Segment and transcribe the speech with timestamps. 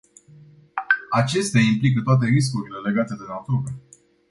[1.11, 3.63] Acestea implică toate riscurile legate de natură.